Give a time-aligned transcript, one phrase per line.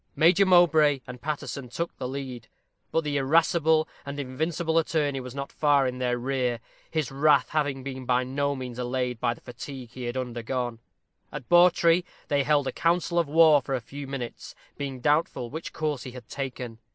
[0.15, 2.47] Major Mowbray and Paterson took the lead,
[2.91, 7.83] but the irascible and invincible attorney was not far in their rear, his wrath having
[7.83, 10.79] been by no means allayed by the fatigue he had undergone.
[11.31, 15.71] At Bawtrey they held a council of war for a few minutes, being doubtful which
[15.71, 16.79] course he had taken.